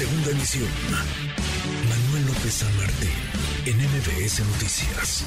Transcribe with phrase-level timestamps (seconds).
[0.00, 0.64] Segunda emisión.
[1.84, 3.12] Manuel López San Martín,
[3.68, 5.26] en MBS Noticias.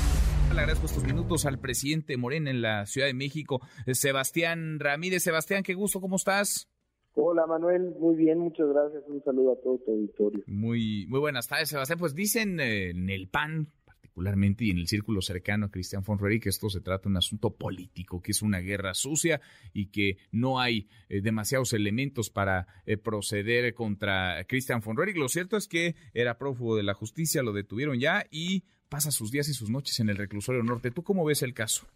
[0.52, 5.22] Le agradezco estos minutos al presidente Morena en la Ciudad de México, Sebastián Ramírez.
[5.22, 6.68] Sebastián, qué gusto, ¿cómo estás?
[7.14, 9.04] Hola Manuel, muy bien, muchas gracias.
[9.06, 10.44] Un saludo a todo tu auditorio.
[10.48, 12.00] Muy, muy buenas tardes, Sebastián.
[12.00, 13.68] Pues dicen eh, en el PAN,
[14.14, 17.18] particularmente y en el círculo cercano a Cristian Fonfreri, que esto se trata de un
[17.18, 19.42] asunto político, que es una guerra sucia
[19.74, 25.14] y que no hay eh, demasiados elementos para eh, proceder contra Cristian Fonfreri.
[25.14, 29.32] Lo cierto es que era prófugo de la justicia, lo detuvieron ya y pasa sus
[29.32, 30.92] días y sus noches en el reclusorio norte.
[30.92, 31.88] ¿Tú cómo ves el caso?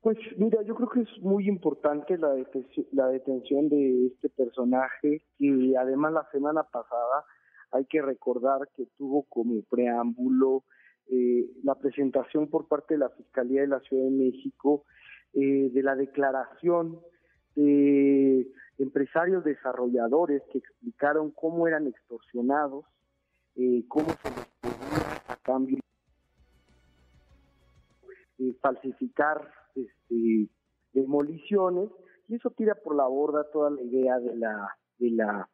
[0.00, 2.34] Pues mira, yo creo que es muy importante la,
[2.92, 7.24] la detención de este personaje y además la semana pasada
[7.70, 10.64] hay que recordar que tuvo como preámbulo
[11.12, 14.84] eh, la presentación por parte de la Fiscalía de la Ciudad de México
[15.32, 17.00] eh, de la declaración
[17.56, 18.46] de
[18.78, 22.84] empresarios desarrolladores que explicaron cómo eran extorsionados,
[23.56, 25.78] eh, cómo se les pedía a cambio
[28.60, 30.48] falsificar este,
[30.92, 31.90] demoliciones
[32.28, 35.48] y eso tira por la borda toda la idea de la de la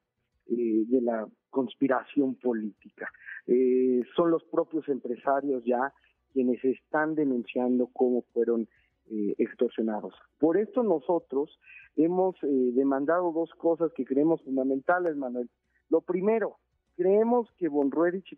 [0.46, 3.10] de la conspiración política.
[3.46, 5.90] Eh, son los propios empresarios ya
[6.30, 8.68] quienes están denunciando cómo fueron
[9.06, 10.12] eh, extorsionados.
[10.38, 11.58] Por esto nosotros
[11.96, 15.48] hemos eh, demandado dos cosas que creemos fundamentales, Manuel.
[15.88, 16.58] Lo primero,
[16.94, 17.90] creemos que Von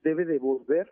[0.05, 0.89] debe devolver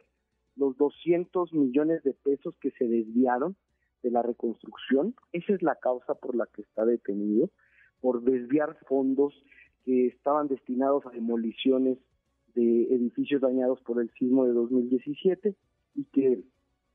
[0.56, 3.54] los 200 millones de pesos que se desviaron
[4.02, 5.14] de la reconstrucción.
[5.32, 7.50] Esa es la causa por la que está detenido,
[8.00, 9.32] por desviar fondos
[9.84, 11.98] que estaban destinados a demoliciones
[12.56, 15.54] de edificios dañados por el sismo de 2017
[15.94, 16.42] y que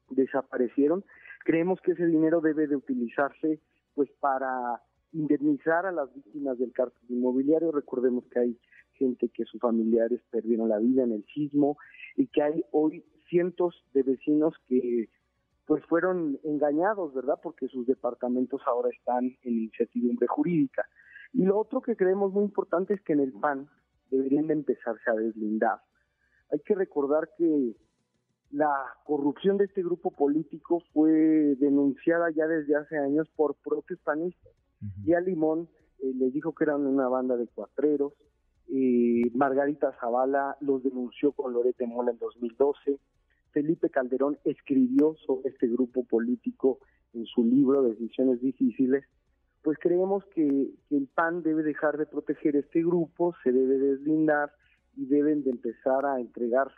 [0.10, 1.06] desaparecieron.
[1.46, 3.60] Creemos que ese dinero debe de utilizarse
[3.94, 4.82] pues para
[5.14, 7.72] indemnizar a las víctimas del cártel inmobiliario.
[7.72, 8.60] Recordemos que hay
[8.94, 11.78] gente que sus familiares perdieron la vida en el sismo
[12.16, 15.10] y que hay hoy cientos de vecinos que
[15.66, 17.40] pues fueron engañados, ¿verdad?
[17.42, 20.86] Porque sus departamentos ahora están en incertidumbre jurídica.
[21.34, 23.70] Y lo otro que creemos muy importante es que en el PAN
[24.12, 25.80] deberían de empezarse a deslindar.
[26.52, 27.76] Hay que recordar que
[28.52, 28.70] la
[29.06, 34.54] corrupción de este grupo político fue denunciada ya desde hace años por propios panistas.
[35.06, 38.14] Y a Limón eh, les dijo que eran una banda de cuatreros.
[38.68, 43.00] Eh, Margarita Zavala los denunció con Lorete Mola en 2012.
[43.52, 46.80] Felipe Calderón escribió sobre este grupo político
[47.14, 49.06] en su libro Decisiones Difíciles
[49.64, 54.52] pues creemos que, el PAN debe dejar de proteger este grupo, se debe deslindar
[54.96, 56.72] y deben de empezar a entregar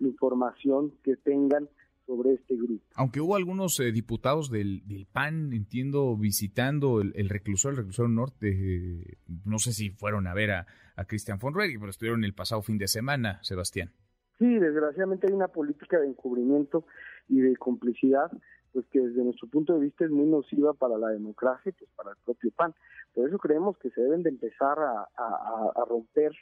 [0.00, 1.68] información que tengan
[2.06, 2.84] sobre este grupo.
[2.94, 4.82] Aunque hubo algunos eh, diputados del,
[5.12, 10.34] PAN, entiendo, visitando el, el reclusorio, el reclusorio norte, eh, no sé si fueron a
[10.34, 10.66] ver a,
[10.96, 13.90] a Cristian Fonrey, pero estuvieron el pasado fin de semana, Sebastián.
[14.38, 16.84] Sí, desgraciadamente hay una política de encubrimiento
[17.28, 18.30] y de complicidad
[18.76, 21.90] pues que desde nuestro punto de vista es muy nociva para la democracia y pues
[21.96, 22.74] para el propio PAN.
[23.14, 26.32] Por eso creemos que se deben de empezar a, romper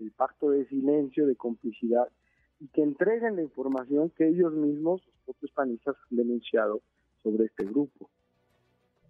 [0.00, 2.08] el pacto de silencio, de complicidad,
[2.58, 6.80] y que entreguen la información que ellos mismos, los propios panistas, han denunciado
[7.22, 8.10] sobre este grupo.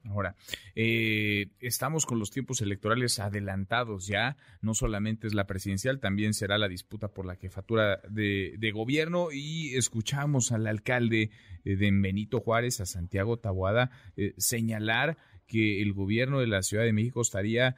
[0.07, 0.37] Ahora,
[0.75, 6.59] eh, estamos con los tiempos electorales adelantados ya, no solamente es la presidencial, también será
[6.59, 11.31] la disputa por la jefatura de, gobierno y escuchamos al alcalde
[11.65, 15.17] eh, de Benito Juárez, a Santiago Tabuada, eh, señalar
[15.47, 17.77] que el gobierno de la Ciudad de México estaría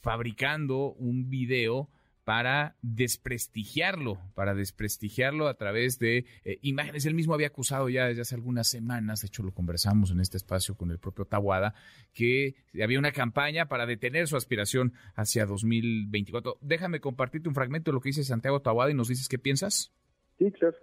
[0.00, 1.90] fabricando un video
[2.26, 7.06] para desprestigiarlo, para desprestigiarlo a través de eh, imágenes.
[7.06, 10.36] Él mismo había acusado ya desde hace algunas semanas, de hecho lo conversamos en este
[10.36, 11.74] espacio con el propio Tawada,
[12.12, 16.58] que había una campaña para detener su aspiración hacia 2024.
[16.62, 19.92] Déjame compartirte un fragmento de lo que dice Santiago Tawada y nos dices qué piensas.
[20.36, 20.76] Sí, claro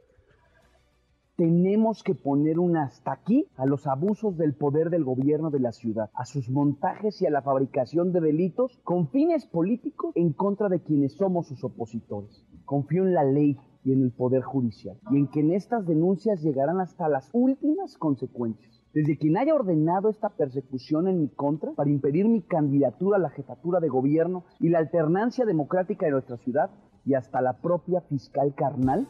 [1.35, 5.71] tenemos que poner un hasta aquí a los abusos del poder del gobierno de la
[5.71, 10.69] ciudad, a sus montajes y a la fabricación de delitos con fines políticos en contra
[10.69, 12.45] de quienes somos sus opositores.
[12.65, 16.41] Confío en la ley y en el poder judicial y en que en estas denuncias
[16.41, 18.81] llegarán hasta las últimas consecuencias.
[18.94, 23.31] Desde quien haya ordenado esta persecución en mi contra para impedir mi candidatura a la
[23.31, 26.69] jefatura de gobierno y la alternancia democrática de nuestra ciudad
[27.06, 29.07] y hasta la propia fiscal carnal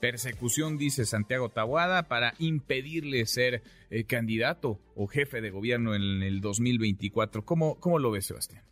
[0.00, 6.40] persecución, dice Santiago Tabuada, para impedirle ser eh, candidato o jefe de gobierno en el
[6.40, 7.44] 2024.
[7.44, 8.64] ¿Cómo, ¿Cómo lo ves, Sebastián?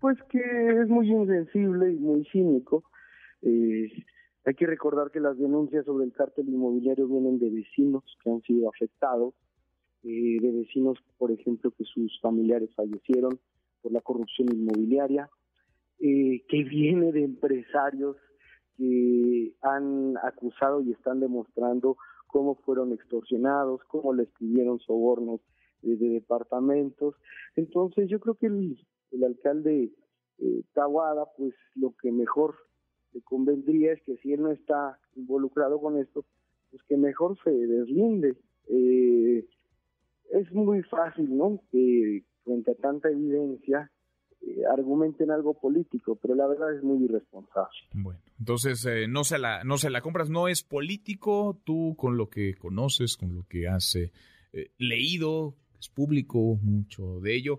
[0.00, 2.84] Pues que es muy insensible y muy cínico.
[3.42, 3.90] Eh,
[4.44, 8.40] hay que recordar que las denuncias sobre el cártel inmobiliario vienen de vecinos que han
[8.42, 9.34] sido afectados,
[10.04, 13.38] eh, de vecinos, por ejemplo, que sus familiares fallecieron
[13.82, 15.28] por la corrupción inmobiliaria.
[15.98, 18.16] eh, que viene de empresarios
[18.76, 21.96] que han acusado y están demostrando
[22.26, 25.40] cómo fueron extorsionados, cómo les pidieron sobornos
[25.82, 27.14] de, departamentos.
[27.54, 28.76] Entonces yo creo que el,
[29.24, 29.90] alcalde
[30.38, 32.56] eh, Tawada, pues lo que mejor
[33.12, 36.24] le convendría es que si él no está involucrado con esto,
[36.70, 38.36] pues que mejor se deslinde.
[38.68, 39.46] Eh,
[40.32, 41.60] es muy fácil, ¿no?
[41.70, 43.90] Que frente a tanta evidencia
[44.46, 47.76] eh, argumenten algo político, pero la verdad es muy irresponsable.
[47.92, 51.58] Bueno, entonces eh, no se la no se la compras, no es político.
[51.64, 54.12] Tú con lo que conoces, con lo que has eh,
[54.78, 57.58] leído, es público mucho de ello.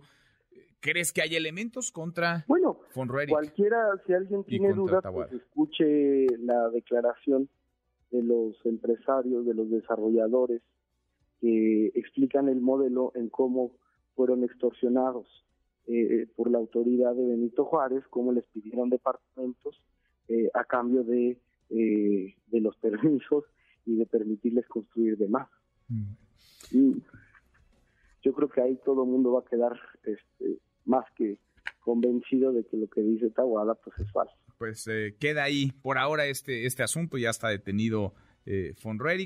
[0.80, 7.50] ¿Crees que hay elementos contra bueno, Cualquiera, si alguien tiene dudas, pues escuche la declaración
[8.12, 10.62] de los empresarios, de los desarrolladores
[11.42, 13.74] que explican el modelo en cómo
[14.16, 15.28] fueron extorsionados
[15.88, 19.82] eh, por la autoridad de Benito Juárez, cómo les pidieron departamentos
[20.28, 21.40] eh, a cambio de,
[21.70, 23.46] eh, de los permisos
[23.86, 25.48] y de permitirles construir de más.
[25.88, 26.14] Mm.
[26.72, 27.04] Y
[28.22, 31.40] yo creo que ahí todo el mundo va a quedar este, más que
[31.80, 34.36] convencido de que lo que dice Tahuada pues es falso.
[34.58, 34.86] Pues
[35.20, 38.14] queda ahí por ahora este, este asunto, ya está detenido
[38.48, 38.74] eh,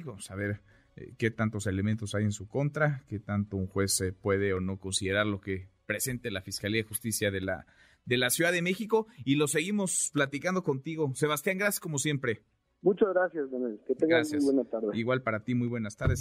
[0.04, 0.62] vamos a ver
[0.96, 4.80] eh, qué tantos elementos hay en su contra, qué tanto un juez puede o no
[4.80, 7.65] considerar lo que presente la Fiscalía de Justicia de la,
[8.05, 11.11] de la Ciudad de México y lo seguimos platicando contigo.
[11.15, 12.43] Sebastián, gracias como siempre.
[12.81, 13.47] Muchas gracias,
[13.85, 14.88] Que tengas muy buena tarde.
[14.93, 16.19] Igual para ti, muy buenas tardes.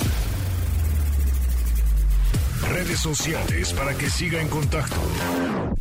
[2.72, 5.00] Redes sociales para que siga en contacto: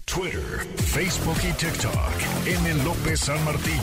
[0.06, 0.40] Twitter,
[0.78, 2.48] Facebook y TikTok.
[2.48, 2.84] M.
[2.84, 3.82] López San Martín.